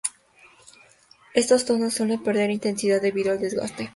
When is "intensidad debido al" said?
2.49-3.39